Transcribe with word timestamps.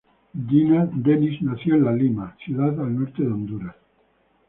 Dennis 0.33 1.43
nació 1.43 1.75
en 1.75 1.83
La 1.85 1.91
Lima, 1.91 2.35
ciudad 2.43 2.71
al 2.81 2.99
norte 3.01 3.21
de 3.21 3.31
Honduras. 3.31 3.75